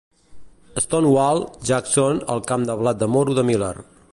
"Stonewall", 0.83 1.43
Jackson 1.71 2.25
al 2.37 2.41
camp 2.53 2.67
de 2.71 2.79
blat 2.81 3.01
de 3.05 3.11
moro 3.17 3.37
de 3.41 3.45
Miller. 3.51 3.75